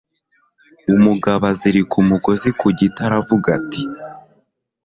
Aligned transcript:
umugabo 0.95 1.43
azirika 1.51 1.95
umugozi 2.03 2.49
ku 2.59 2.67
giti, 2.77 2.99
aravuga 3.07 3.47
ati 3.59 3.81